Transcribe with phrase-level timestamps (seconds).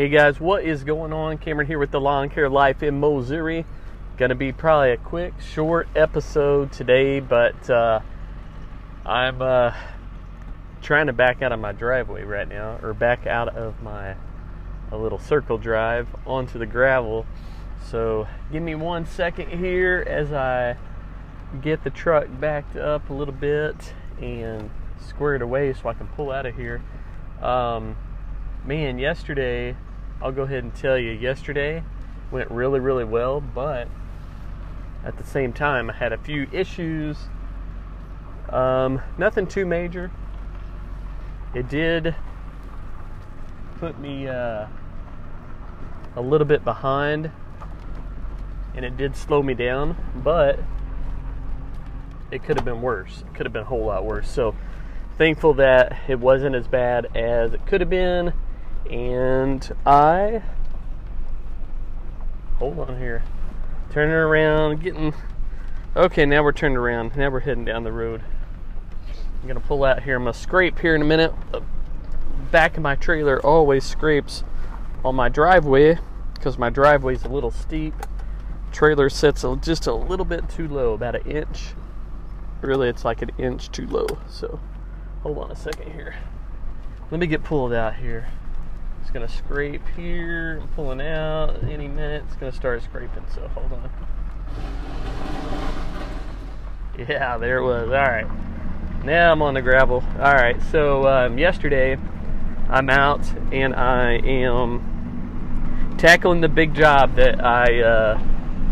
[0.00, 1.36] Hey guys, what is going on?
[1.36, 3.66] Cameron here with the Lawn Care Life in Missouri.
[4.16, 8.00] Gonna be probably a quick, short episode today, but uh,
[9.04, 9.74] I'm uh,
[10.80, 14.14] trying to back out of my driveway right now, or back out of my
[14.90, 17.26] a little circle drive onto the gravel.
[17.84, 20.78] So give me one second here as I
[21.60, 26.30] get the truck backed up a little bit and squared away so I can pull
[26.30, 26.80] out of here.
[27.42, 27.98] Um,
[28.64, 29.76] man, yesterday
[30.22, 31.82] I'll go ahead and tell you, yesterday
[32.30, 33.88] went really, really well, but
[35.04, 37.16] at the same time, I had a few issues.
[38.50, 40.10] Um, nothing too major.
[41.54, 42.14] It did
[43.78, 44.66] put me uh,
[46.16, 47.30] a little bit behind,
[48.74, 50.58] and it did slow me down, but
[52.30, 53.24] it could have been worse.
[53.26, 54.30] It could have been a whole lot worse.
[54.30, 54.54] So,
[55.16, 58.34] thankful that it wasn't as bad as it could have been
[58.90, 60.42] and I
[62.58, 63.22] hold on here,
[63.90, 65.14] turning around, getting
[65.96, 66.26] okay.
[66.26, 67.16] Now we're turned around.
[67.16, 68.22] Now we're heading down the road.
[69.40, 70.16] I'm gonna pull out here.
[70.16, 71.32] I'm gonna scrape here in a minute.
[71.52, 71.62] The
[72.50, 74.42] back of my trailer always scrapes
[75.04, 75.98] on my driveway
[76.34, 77.94] because my driveway's a little steep.
[78.72, 81.74] Trailer sits just a little bit too low, about an inch.
[82.60, 84.06] Really, it's like an inch too low.
[84.28, 84.60] So,
[85.22, 86.16] hold on a second here.
[87.10, 88.28] Let me get pulled out here.
[89.10, 91.64] It's gonna scrape here, I'm pulling out.
[91.64, 93.24] Any minute, it's gonna start scraping.
[93.34, 93.90] So hold on.
[96.96, 97.88] Yeah, there it was.
[97.88, 98.26] All right,
[99.04, 100.04] now I'm on the gravel.
[100.20, 101.98] All right, so um, yesterday
[102.68, 108.22] I'm out and I am tackling the big job that I uh,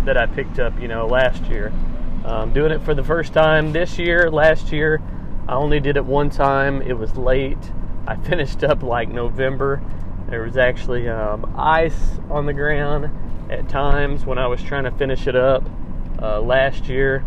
[0.05, 1.73] that I picked up, you know, last year.
[2.25, 4.31] Um, doing it for the first time this year.
[4.31, 5.03] Last year,
[5.49, 6.81] I only did it one time.
[6.81, 7.73] It was late.
[8.07, 9.83] I finished up like November
[10.29, 13.11] there was actually um, ice on the ground
[13.51, 15.65] at times when I was trying to finish it up
[16.21, 17.25] uh, last year.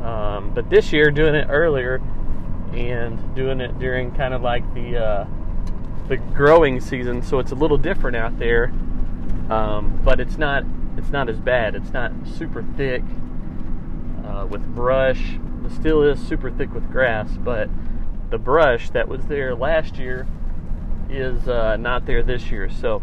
[0.00, 2.00] Um, but this year, doing it earlier
[2.72, 5.26] and doing it during kind of like the uh,
[6.08, 8.72] the growing season, so it's a little different out there.
[9.50, 10.64] Um, but it's not
[10.96, 11.74] it's not as bad.
[11.74, 13.02] It's not super thick
[14.24, 15.36] uh, with brush.
[15.64, 17.68] It still is super thick with grass, but
[18.30, 20.26] the brush that was there last year
[21.10, 23.02] is uh, not there this year, so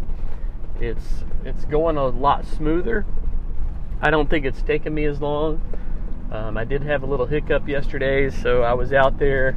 [0.80, 3.04] it's it's going a lot smoother.
[4.00, 5.60] I don't think it's taken me as long.
[6.30, 9.56] Um, I did have a little hiccup yesterday, so I was out there.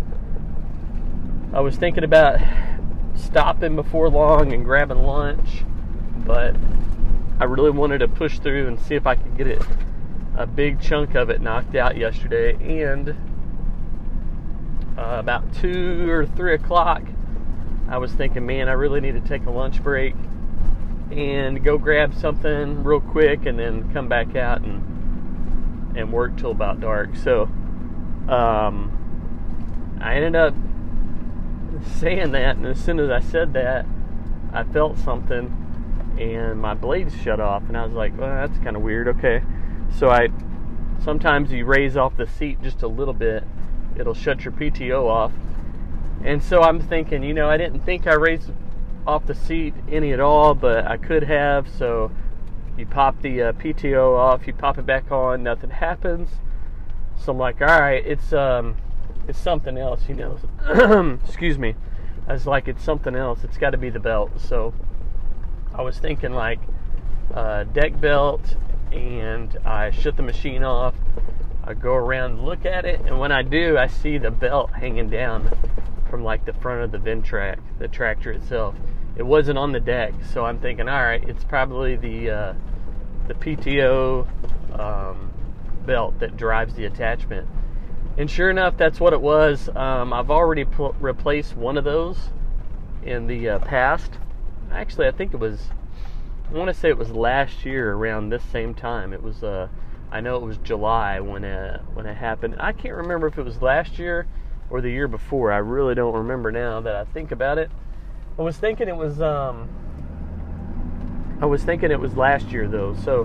[1.54, 2.40] I was thinking about
[3.16, 5.64] stopping before long and grabbing lunch,
[6.26, 6.56] but
[7.40, 9.62] I really wanted to push through and see if I could get it
[10.38, 12.54] a big chunk of it knocked out yesterday.
[12.82, 13.10] And
[14.98, 17.04] uh, about two or three o'clock,
[17.92, 20.16] I was thinking, man, I really need to take a lunch break
[21.12, 26.52] and go grab something real quick and then come back out and and work till
[26.52, 27.18] about dark.
[27.18, 27.50] So
[28.30, 30.54] um, I ended up
[32.00, 33.86] saying that, and as soon as I said that,
[34.54, 38.78] I felt something, and my blades shut off, and I was like, well, that's kind
[38.78, 39.10] of weird.
[39.10, 39.44] Okay,
[40.00, 40.30] so I
[41.04, 43.44] sometimes you raise off the seat just a little bit,
[43.98, 45.34] it'll shut your PTO off
[46.24, 48.52] and so I'm thinking, you know, I didn't think I raised
[49.08, 51.68] off the seat any at all, but I could have.
[51.70, 52.12] So
[52.78, 56.30] you pop the uh, PTO off, you pop it back on, nothing happens.
[57.18, 58.78] So I'm like, all right, it's um,
[59.28, 61.20] it's something else, you know.
[61.26, 61.76] Excuse me.
[62.28, 63.44] I was like, it's something else.
[63.44, 64.40] It's got to be the belt.
[64.40, 64.74] So
[65.74, 66.60] I was thinking like
[67.34, 68.56] uh, deck belt,
[68.92, 70.94] and I shut the machine off.
[71.64, 75.10] I go around, look at it, and when I do, I see the belt hanging
[75.10, 75.52] down
[76.12, 78.76] from like the front of the Ventrac, the tractor itself.
[79.16, 82.54] It wasn't on the deck, so I'm thinking, all right, it's probably the uh,
[83.28, 84.28] the PTO
[84.78, 85.32] um,
[85.86, 87.48] belt that drives the attachment.
[88.18, 89.70] And sure enough, that's what it was.
[89.74, 92.30] Um, I've already pl- replaced one of those
[93.04, 94.12] in the uh, past.
[94.70, 95.70] Actually, I think it was.
[96.50, 99.14] I want to say it was last year around this same time.
[99.14, 99.44] It was.
[99.44, 99.70] Uh,
[100.12, 102.58] I know it was July when it, when it happened.
[102.60, 104.28] I can't remember if it was last year
[104.72, 105.52] or the year before.
[105.52, 107.70] I really don't remember now that I think about it.
[108.40, 109.70] I was thinking it was um
[111.42, 112.96] I was thinking it was last year though.
[112.96, 113.24] So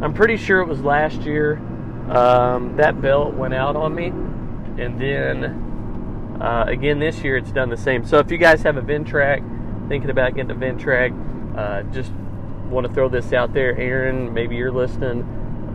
[0.00, 1.58] I'm pretty sure it was last year.
[2.08, 7.68] Um, that belt went out on me, and then uh, again this year it's done
[7.68, 8.04] the same.
[8.04, 11.12] So if you guys have a Ventrac, thinking about getting a Ventrac,
[11.56, 12.12] uh, just
[12.70, 14.32] want to throw this out there, Aaron.
[14.32, 15.22] Maybe you're listening.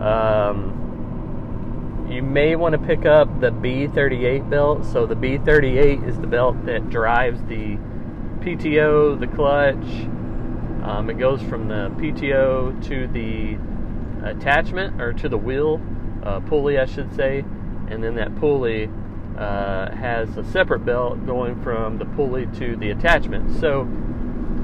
[0.02, 0.85] Um,
[2.10, 4.86] you may want to pick up the B38 belt.
[4.86, 7.78] So the B38 is the belt that drives the
[8.42, 10.08] PTO, the clutch,
[10.84, 13.58] Um, it goes from the PTO to the
[14.24, 15.82] attachment or to the wheel
[16.22, 17.44] uh, pulley, I should say,
[17.90, 18.90] and then that pulley
[19.36, 23.60] uh, has a separate belt going from the pulley to the attachment.
[23.60, 23.88] So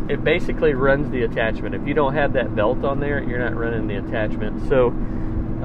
[0.10, 1.74] it basically runs the attachment.
[1.74, 4.70] If you don't have that belt on there, you're not running the attachment.
[4.70, 4.88] So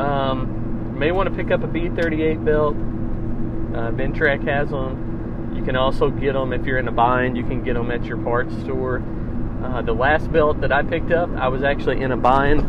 [0.02, 0.65] um,
[0.96, 2.74] may want to pick up a B38 belt.
[2.74, 5.54] Uh, Ventrac has them.
[5.54, 7.36] You can also get them if you're in a bind.
[7.36, 9.02] You can get them at your parts store.
[9.62, 12.60] Uh, the last belt that I picked up, I was actually in a bind,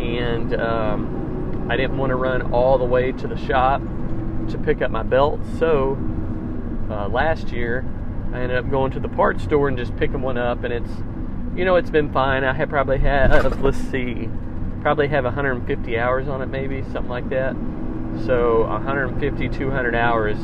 [0.00, 3.80] and um, I didn't want to run all the way to the shop
[4.48, 5.40] to pick up my belt.
[5.58, 5.96] So
[6.90, 7.84] uh, last year,
[8.32, 10.90] I ended up going to the parts store and just picking one up, and it's,
[11.54, 12.44] you know, it's been fine.
[12.44, 14.28] I have probably had, let's see,
[14.82, 17.54] probably have 150 hours on it, maybe something like that.
[18.26, 20.36] So 150, 200 hours.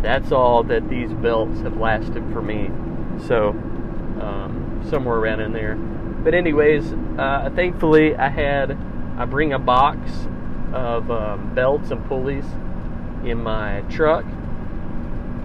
[0.00, 2.70] That's all that these belts have lasted for me.
[3.26, 3.50] So
[4.20, 5.74] um, somewhere around in there.
[5.74, 8.78] But anyways, uh, thankfully I had
[9.18, 10.08] I bring a box
[10.72, 12.44] of um, belts and pulleys
[13.24, 14.24] in my truck.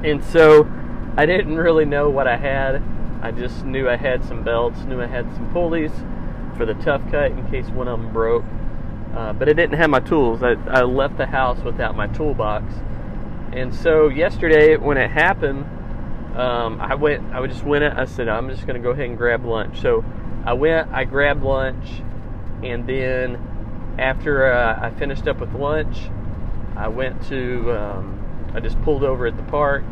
[0.04, 0.72] And so
[1.18, 2.84] I didn't really know what I had.
[3.24, 5.92] I just knew I had some belts, knew I had some pulleys
[6.56, 8.44] for the tough cut in case one of them broke.
[9.16, 10.42] Uh, but I didn't have my tools.
[10.42, 12.74] I, I left the house without my toolbox.
[13.52, 15.66] And so yesterday, when it happened,
[16.36, 17.32] um, I went.
[17.34, 17.84] I just went.
[17.84, 19.82] I said, I'm just going to go ahead and grab lunch.
[19.82, 20.04] So
[20.46, 20.92] I went.
[20.92, 22.02] I grabbed lunch,
[22.64, 25.98] and then after uh, I finished up with lunch,
[26.76, 29.84] I went to, um, I just pulled over at the park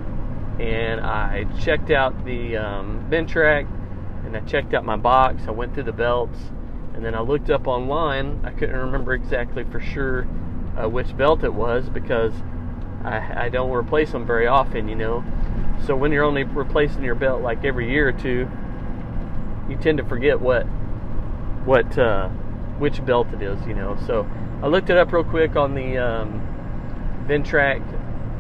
[0.60, 3.68] and I checked out the um, Ventrac
[4.26, 5.44] and I checked out my box.
[5.48, 6.38] I went through the belts
[6.94, 8.42] and then I looked up online.
[8.44, 10.28] I couldn't remember exactly for sure
[10.78, 12.34] uh, which belt it was because
[13.04, 15.24] I, I don't replace them very often, you know.
[15.86, 18.48] So when you're only replacing your belt like every year or two,
[19.70, 20.64] you tend to forget what
[21.66, 22.30] what uh,
[22.78, 23.98] which belt it is, you know.
[24.06, 24.28] So
[24.62, 27.82] I looked it up real quick on the um, Ventrac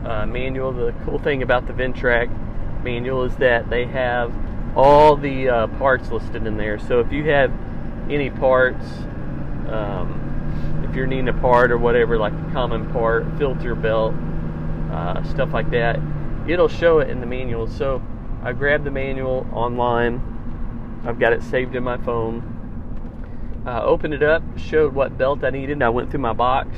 [0.05, 0.71] uh, manual.
[0.71, 2.29] The cool thing about the Ventrac
[2.83, 4.31] manual is that they have
[4.75, 6.79] all the uh, parts listed in there.
[6.79, 7.51] So if you have
[8.09, 8.85] any parts,
[9.69, 14.13] um, if you're needing a part or whatever, like a common part, filter belt,
[14.91, 15.99] uh, stuff like that,
[16.47, 17.67] it'll show it in the manual.
[17.67, 18.01] So
[18.43, 21.01] I grabbed the manual online.
[21.05, 22.47] I've got it saved in my phone.
[23.65, 25.81] Uh, opened it up, showed what belt I needed.
[25.83, 26.77] I went through my box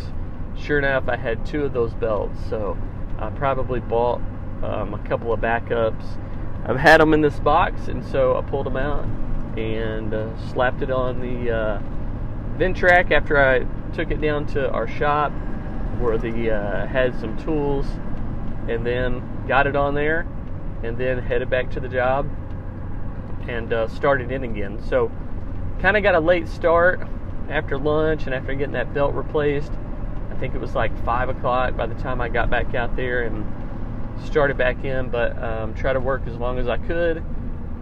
[0.57, 2.38] sure enough, I had two of those belts.
[2.50, 2.78] So
[3.19, 4.22] I probably bought
[4.62, 6.04] um, a couple of backups.
[6.65, 9.06] I've had them in this box, and so I pulled them out
[9.57, 11.81] and uh, slapped it on the uh,
[12.57, 15.31] Ventrac after I took it down to our shop
[16.00, 17.86] where the uh, had some tools,
[18.68, 20.25] and then got it on there,
[20.83, 22.30] and then headed back to the job
[23.48, 24.81] and uh, started in again.
[24.88, 25.12] So
[25.81, 27.01] kind of got a late start
[27.50, 29.71] after lunch and after getting that belt replaced
[30.31, 33.24] I think it was like five o'clock by the time I got back out there
[33.24, 33.45] and
[34.25, 35.10] started back in.
[35.10, 37.24] But um, try to work as long as I could,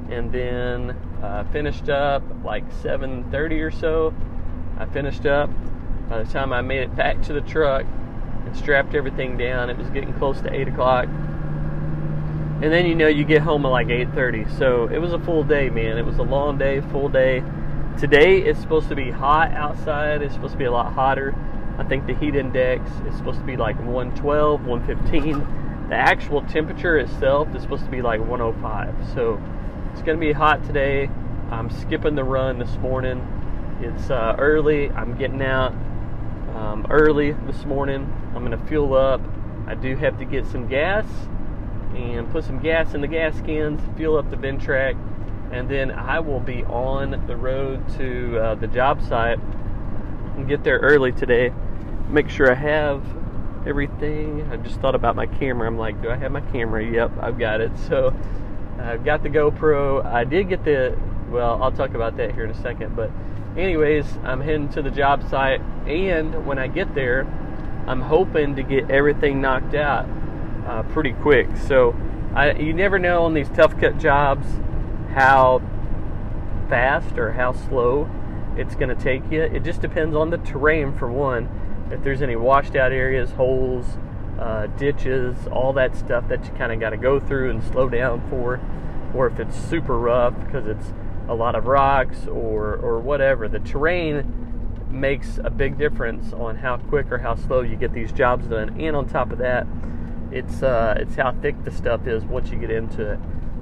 [0.10, 0.92] and then
[1.22, 4.14] uh, finished up like 7:30 or so.
[4.78, 5.50] I finished up.
[6.10, 7.86] By the time I made it back to the truck
[8.46, 11.06] and strapped everything down, it was getting close to eight o'clock.
[11.06, 14.58] And then you know you get home at like 8:30.
[14.58, 15.98] So it was a full day, man.
[15.98, 17.44] It was a long day, full day.
[17.98, 20.22] Today it's supposed to be hot outside.
[20.22, 21.36] It's supposed to be a lot hotter.
[21.78, 25.61] I think the heat index is supposed to be like 112, 115.
[25.92, 28.96] The actual temperature itself is supposed to be like 105.
[29.14, 29.44] So
[29.92, 31.10] it's going to be hot today.
[31.52, 33.20] I'm skipping the run this morning.
[33.82, 34.90] It's uh, early.
[34.92, 35.74] I'm getting out
[36.56, 38.10] um, early this morning.
[38.34, 39.20] I'm going to fuel up.
[39.68, 41.06] I do have to get some gas
[41.94, 44.96] and put some gas in the gas cans, fuel up the Ventrac,
[45.52, 49.40] and then I will be on the road to uh, the job site
[50.38, 51.52] and get there early today
[52.12, 53.02] make sure I have
[53.66, 54.50] everything.
[54.52, 55.68] I just thought about my camera.
[55.68, 56.84] I'm like, do I have my camera?
[56.84, 57.72] Yep, I've got it.
[57.88, 58.16] So
[58.80, 60.04] I've got the GoPro.
[60.06, 60.98] I did get the,
[61.30, 62.96] well, I'll talk about that here in a second.
[62.96, 63.12] But,
[63.56, 65.62] anyways, I'm heading to the job site.
[65.86, 67.22] And when I get there,
[67.88, 70.08] I'm hoping to get everything knocked out
[70.66, 71.48] uh, pretty quick.
[71.68, 71.96] So
[72.34, 74.48] I, you never know on these tough cut jobs
[75.14, 75.62] how
[76.70, 78.10] fast or how slow
[78.58, 79.42] it's going to take you.
[79.42, 81.61] It just depends on the terrain, for one
[81.92, 83.86] if there's any washed out areas, holes,
[84.40, 87.90] uh, ditches, all that stuff that you kind of got to go through and slow
[87.90, 88.60] down for,
[89.14, 90.94] or if it's super rough because it's
[91.28, 93.48] a lot of rocks or or whatever.
[93.48, 94.26] The terrain
[94.90, 98.82] makes a big difference on how quick or how slow you get these jobs done.
[98.82, 99.68] And on top of that,
[100.32, 103.20] it's uh, it's how thick the stuff is once you get into it.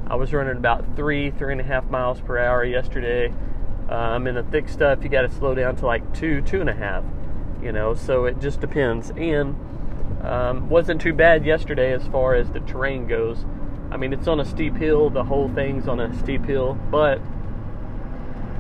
[0.08, 3.32] I was running about three, three and a half miles per hour yesterday,
[3.90, 6.70] Um, in the thick stuff, you got to slow down to like two, two and
[6.70, 7.04] a half.
[7.62, 9.12] You know, so it just depends.
[9.12, 9.56] And
[10.24, 13.46] um, wasn't too bad yesterday as far as the terrain goes.
[13.92, 15.10] I mean, it's on a steep hill.
[15.10, 17.20] The whole thing's on a steep hill, but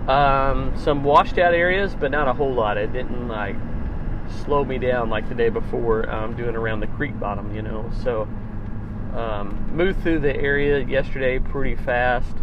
[0.08, 2.78] um, some washed out areas, but not a whole lot.
[2.78, 3.56] It didn't like
[4.44, 7.92] slow me down like the day before um, doing around the creek bottom, you know.
[8.04, 8.28] So
[9.16, 12.36] um, moved through the area yesterday pretty fast.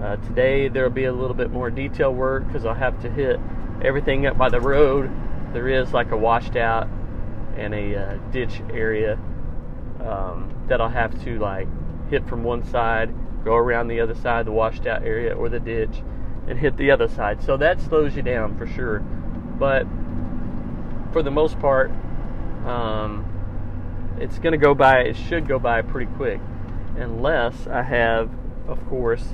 [0.00, 3.40] Uh, today there'll be a little bit more detail work because I'll have to hit
[3.82, 5.10] everything up by the road.
[5.52, 6.88] There is like a washed out
[7.56, 9.18] and a uh, ditch area
[10.00, 11.66] um, that I'll have to like
[12.10, 13.12] hit from one side,
[13.44, 16.02] go around the other side, the washed out area or the ditch,
[16.46, 17.42] and hit the other side.
[17.42, 19.00] So that slows you down for sure.
[19.00, 19.86] But
[21.12, 21.90] for the most part,
[22.64, 23.24] um,
[24.20, 26.40] it's going to go by, it should go by pretty quick,
[26.96, 28.30] unless I have,
[28.66, 29.24] of course,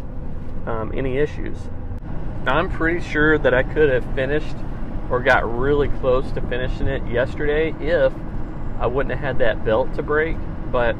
[0.66, 1.56] um, any issues.
[2.46, 4.56] I'm pretty sure that I could have finished
[5.10, 8.12] or got really close to finishing it yesterday if
[8.78, 10.36] I wouldn't have had that belt to break.
[10.70, 10.96] But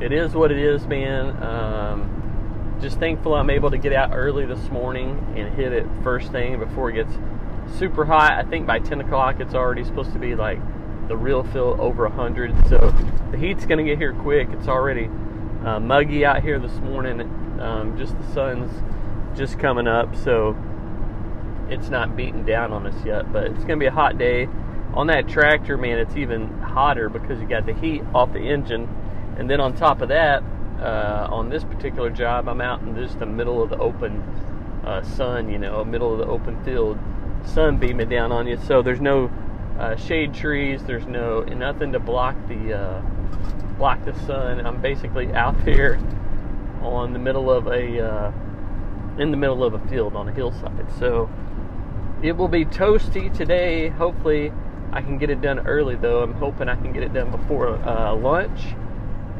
[0.00, 1.42] it is what it is, man.
[1.42, 6.32] Um, just thankful I'm able to get out early this morning and hit it first
[6.32, 7.14] thing before it gets
[7.78, 8.32] super hot.
[8.32, 10.58] I think by 10 o'clock it's already supposed to be like
[11.08, 12.68] the real feel over 100.
[12.68, 12.94] So
[13.30, 14.48] the heat's going to get here quick.
[14.50, 15.08] It's already
[15.64, 17.20] uh, muggy out here this morning.
[17.60, 18.70] Um, just the sun's
[19.38, 20.56] just coming up, so
[21.70, 23.32] it's not beating down on us yet.
[23.32, 24.48] But it's going to be a hot day.
[24.94, 28.88] On that tractor, man, it's even hotter because you got the heat off the engine.
[29.38, 30.42] And then on top of that,
[30.80, 34.20] uh, on this particular job, I'm out in just the middle of the open
[34.84, 36.98] uh, sun, you know, middle of the open field,
[37.44, 38.58] sun beaming down on you.
[38.66, 39.30] So there's no
[39.78, 40.84] uh, shade trees.
[40.84, 43.00] There's no nothing to block the uh,
[43.78, 44.64] block the sun.
[44.64, 45.98] I'm basically out there
[46.82, 48.32] on the middle of a uh,
[49.18, 50.86] in the middle of a field on a hillside.
[50.98, 51.28] So
[52.24, 53.88] it will be toasty today.
[53.88, 54.50] Hopefully,
[54.92, 56.22] I can get it done early though.
[56.22, 58.60] I'm hoping I can get it done before uh, lunch,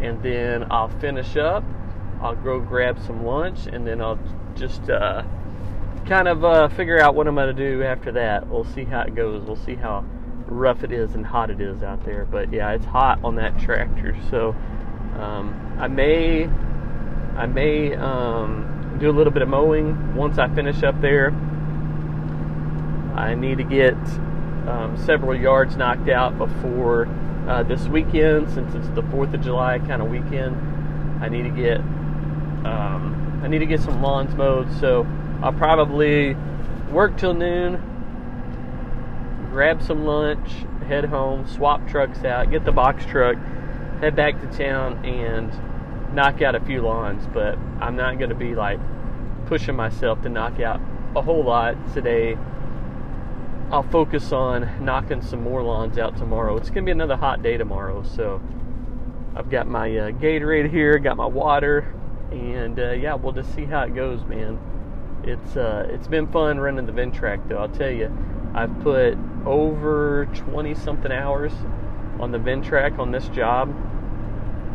[0.02, 1.64] and then I'll finish up.
[2.20, 4.18] I'll go grab some lunch, and then I'll
[4.54, 5.22] just uh,
[6.06, 8.46] kind of uh, figure out what I'm going to do after that.
[8.48, 9.42] We'll see how it goes.
[9.46, 10.04] We'll see how
[10.46, 12.26] rough it is and hot it is out there.
[12.26, 14.14] But yeah, it's hot on that tractor.
[14.30, 14.50] So
[15.18, 16.44] um, I may
[17.38, 21.32] I may um, do a little bit of mowing once I finish up there.
[23.14, 23.94] I need to get
[24.68, 27.06] um, several yards knocked out before
[27.48, 30.56] uh, this weekend, since it's the Fourth of July kind of weekend.
[31.22, 31.78] I need to get
[32.66, 34.72] um, I need to get some lawns mowed.
[34.80, 35.06] So
[35.42, 36.34] I'll probably
[36.90, 37.74] work till noon,
[39.50, 40.50] grab some lunch,
[40.86, 43.36] head home, swap trucks out, get the box truck,
[44.00, 45.52] head back to town, and
[46.14, 47.26] knock out a few lawns.
[47.32, 48.80] But I'm not going to be like
[49.46, 50.80] pushing myself to knock out
[51.14, 52.38] a whole lot today.
[53.74, 56.56] I'll focus on knocking some more lawns out tomorrow.
[56.56, 58.40] It's going to be another hot day tomorrow, so
[59.34, 61.92] I've got my uh, Gatorade here, got my water,
[62.30, 64.60] and uh, yeah, we'll just see how it goes, man.
[65.24, 67.56] It's uh, it's been fun running the Ventrac though.
[67.56, 68.16] I'll tell you,
[68.54, 71.52] I've put over 20 something hours
[72.20, 73.70] on the Ventrac on this job,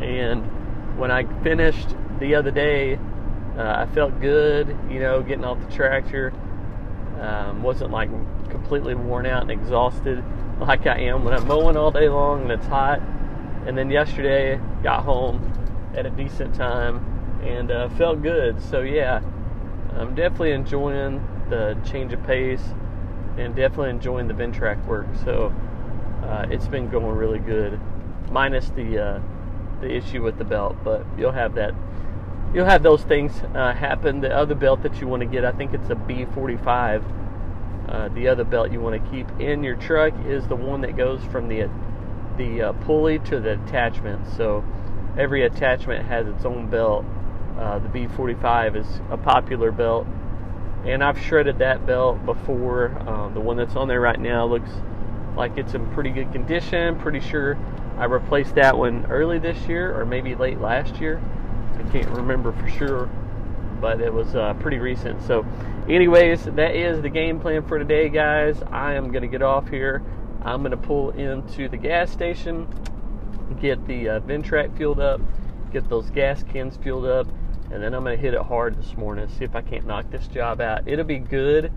[0.02, 0.44] and
[1.00, 3.00] when I finished the other day,
[3.58, 4.78] uh, I felt good.
[4.92, 6.34] You know, getting off the tractor.
[7.22, 8.10] Um, wasn't like
[8.50, 10.24] completely worn out and exhausted
[10.60, 13.02] like I am when I'm mowing all day long and it's hot.
[13.66, 15.54] And then yesterday, got home
[15.96, 18.62] at a decent time and uh, felt good.
[18.62, 19.22] So yeah,
[19.94, 22.64] I'm definitely enjoying the change of pace
[23.38, 25.08] and definitely enjoying the Ventrac work.
[25.24, 25.54] So
[26.24, 27.80] uh, it's been going really good,
[28.32, 29.22] minus the uh,
[29.82, 30.78] the issue with the belt.
[30.84, 31.74] But you'll have that.
[32.54, 34.22] You'll have those things uh, happen.
[34.22, 37.04] The other belt that you want to get, I think it's a B45.
[37.90, 40.96] Uh, the other belt you want to keep in your truck is the one that
[40.96, 41.70] goes from the
[42.38, 44.26] the uh, pulley to the attachment.
[44.38, 44.64] So
[45.18, 47.04] every attachment has its own belt
[47.60, 50.08] uh, the B45 is a popular belt,
[50.86, 52.98] and I've shredded that belt before.
[53.06, 54.70] Uh, the one that's on there right now looks
[55.36, 56.98] like it's in pretty good condition.
[57.00, 57.58] Pretty sure
[57.98, 61.22] I replaced that one early this year or maybe late last year.
[61.78, 63.10] I can't remember for sure,
[63.82, 65.22] but it was uh, pretty recent.
[65.24, 65.46] So,
[65.96, 68.62] anyways, that is the game plan for today, guys.
[68.72, 70.04] I am going to get off here.
[70.44, 72.68] I'm going to pull into the gas station,
[73.60, 75.20] get the uh, Ventrac fueled up,
[75.72, 77.28] get those gas cans fueled up,
[77.72, 80.10] and then I'm going to hit it hard this morning, see if I can't knock
[80.12, 80.88] this job out.
[80.88, 81.72] It'll be good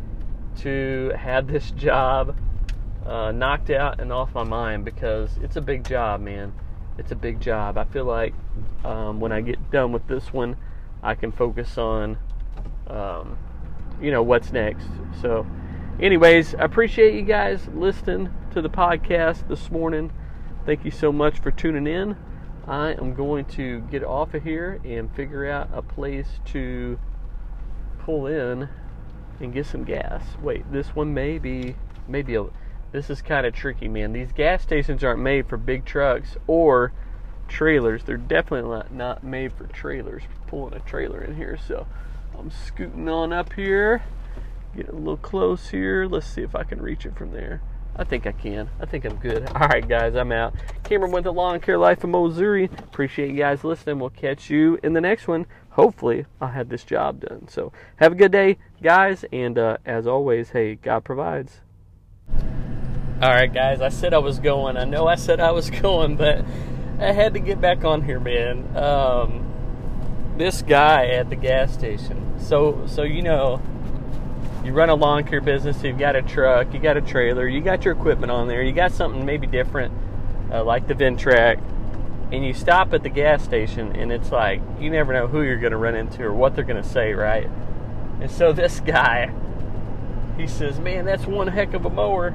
[0.58, 2.36] to have this job
[3.06, 6.52] uh, knocked out and off my mind because it's a big job, man.
[6.98, 7.78] It's a big job.
[7.78, 8.34] I feel like
[8.84, 10.56] um, when I get done with this one,
[11.02, 12.18] I can focus on,
[12.86, 13.38] um,
[14.02, 14.86] you know what's next.
[15.20, 15.46] So,
[16.00, 20.12] anyways, I appreciate you guys listening to the podcast this morning.
[20.66, 22.16] Thank you so much for tuning in.
[22.66, 26.98] I am going to get off of here and figure out a place to
[28.00, 28.68] pull in
[29.40, 30.24] and get some gas.
[30.42, 31.76] Wait, this one may be
[32.08, 32.46] maybe a
[32.92, 34.12] this is kind of tricky, man.
[34.12, 36.92] These gas stations aren't made for big trucks or
[37.48, 38.04] trailers.
[38.04, 40.24] They're definitely not, not made for trailers.
[40.46, 41.86] Pulling a trailer in here, so
[42.38, 44.02] I'm scooting on up here.
[44.74, 46.06] Get a little close here.
[46.06, 47.60] Let's see if I can reach it from there.
[47.94, 48.70] I think I can.
[48.80, 49.46] I think I'm good.
[49.54, 50.54] All right, guys, I'm out.
[50.82, 52.64] Cameron with the Lawn Care Life of Missouri.
[52.78, 53.98] Appreciate you guys listening.
[53.98, 55.46] We'll catch you in the next one.
[55.70, 57.48] Hopefully, I'll have this job done.
[57.48, 59.26] So, have a good day, guys.
[59.30, 61.60] And uh, as always, hey, God provides.
[62.30, 64.78] All right, guys, I said I was going.
[64.78, 66.44] I know I said I was going, but
[66.98, 68.74] I had to get back on here, man.
[68.74, 69.52] Um,
[70.36, 72.38] this guy at the gas station.
[72.40, 73.60] So, so you know,
[74.64, 75.82] you run a lawn care business.
[75.82, 78.62] You've got a truck, you got a trailer, you got your equipment on there.
[78.62, 79.92] You got something maybe different,
[80.50, 81.60] uh, like the Ventrac,
[82.32, 85.58] and you stop at the gas station, and it's like you never know who you're
[85.58, 87.48] going to run into or what they're going to say, right?
[88.20, 89.32] And so this guy,
[90.36, 92.34] he says, "Man, that's one heck of a mower."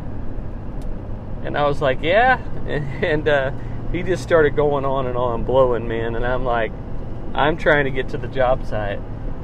[1.44, 2.40] And I was like, yeah.
[2.68, 3.52] And uh,
[3.94, 6.16] he just started going on and on, blowing, man.
[6.16, 6.74] And I'm like,
[7.38, 9.00] I'm trying to get to the job site.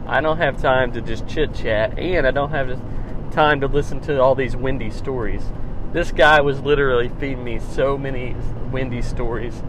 [0.07, 2.81] I don't have time to just chit chat, and I don't have
[3.31, 5.43] time to listen to all these windy stories.
[5.93, 8.35] This guy was literally feeding me so many
[8.71, 9.61] windy stories.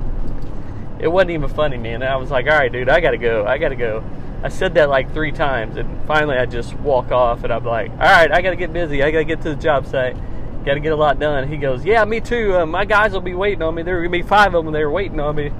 [0.98, 2.02] It wasn't even funny, man.
[2.02, 3.44] I was like, all right, dude, I gotta go.
[3.44, 4.02] I gotta go.
[4.42, 7.90] I said that like three times, and finally I just walk off, and I'm like,
[7.90, 9.02] all right, I gotta get busy.
[9.02, 10.16] I gotta get to the job site
[10.64, 11.46] got to get a lot done.
[11.46, 12.56] He goes, yeah, me too.
[12.56, 13.82] Uh, my guys will be waiting on me.
[13.82, 14.72] There are gonna be five of them.
[14.72, 15.52] They're waiting on me.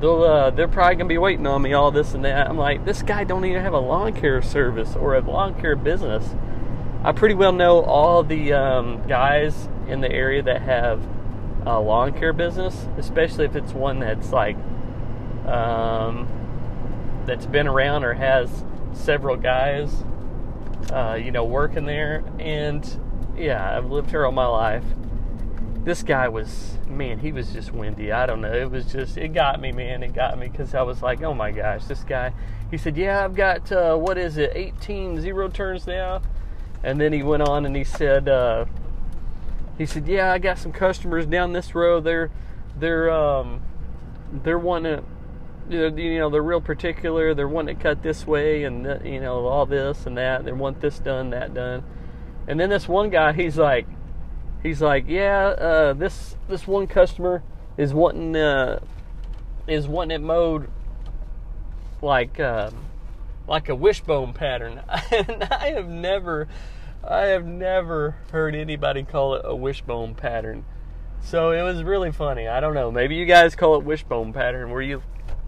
[0.00, 1.72] They'll, uh, they're probably gonna be waiting on me.
[1.72, 2.48] All this and that.
[2.48, 5.76] I'm like, this guy don't even have a lawn care service or a lawn care
[5.76, 6.34] business.
[7.02, 11.06] I pretty well know all the um, guys in the area that have
[11.66, 14.56] a lawn care business, especially if it's one that's like
[15.46, 16.28] um,
[17.26, 19.92] that's been around or has several guys,
[20.92, 23.00] uh, you know, working there and
[23.36, 24.84] yeah, I've lived here all my life.
[25.88, 28.12] This guy was, man, he was just windy.
[28.12, 28.52] I don't know.
[28.52, 30.02] It was just, it got me, man.
[30.02, 32.34] It got me because I was like, oh my gosh, this guy.
[32.70, 36.20] He said, yeah, I've got, uh, what is it, 18 zero turns now?
[36.82, 38.66] And then he went on and he said, uh,
[39.78, 42.04] he said, yeah, I got some customers down this road.
[42.04, 42.30] They're,
[42.76, 43.62] they're, um,
[44.30, 45.06] they're wanting
[45.70, 47.32] you know, they're real particular.
[47.32, 50.44] They're wanting to cut this way and, you know, all this and that.
[50.44, 51.82] They want this done, that done.
[52.46, 53.86] And then this one guy, he's like,
[54.62, 57.42] he's like, yeah, uh, this this one customer
[57.76, 58.80] is wanting uh,
[59.66, 60.70] is wanting it mowed
[62.02, 62.70] like uh,
[63.46, 64.80] like a wishbone pattern,
[65.12, 66.48] and I have never
[67.02, 70.64] I have never heard anybody call it a wishbone pattern.
[71.20, 72.48] So it was really funny.
[72.48, 72.90] I don't know.
[72.90, 75.02] Maybe you guys call it wishbone pattern where you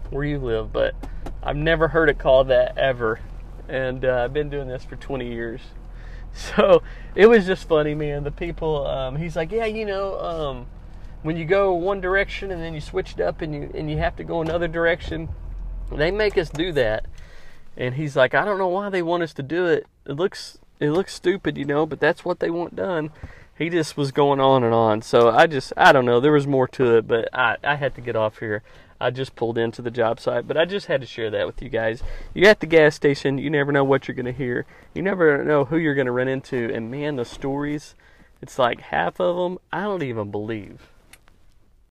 [0.09, 0.95] where you live, but
[1.41, 3.19] I've never heard it called that ever.
[3.67, 5.61] And uh, I've been doing this for 20 years.
[6.55, 6.81] So
[7.13, 8.23] it was just funny, man.
[8.23, 10.67] The people, um, he's like, yeah, you know, um,
[11.23, 13.97] when you go one direction and then you switch it up and you and you
[13.97, 15.29] have to go another direction,
[15.91, 17.05] they make us do that.
[17.77, 19.87] And he's like, I don't know why they want us to do it.
[20.05, 23.11] It looks it looks stupid, you know, but that's what they want done.
[23.57, 25.01] He just was going on and on.
[25.01, 26.19] So I just I don't know.
[26.19, 28.63] There was more to it, but I I had to get off here.
[29.01, 31.61] I just pulled into the job site, but I just had to share that with
[31.61, 32.03] you guys.
[32.33, 34.65] You're at the gas station, you never know what you're going to hear.
[34.93, 37.95] You never know who you're going to run into, and man, the stories,
[38.41, 40.90] it's like half of them I don't even believe.